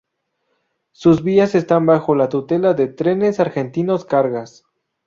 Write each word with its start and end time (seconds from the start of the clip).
Sus 0.93 1.21
vías 1.23 1.53
están 1.53 1.85
bajo 1.85 2.15
la 2.15 2.27
tutela 2.27 2.73
de 2.73 2.87
Trenes 2.87 3.39
Argentinos 3.39 4.03
Cargas. 4.03 4.65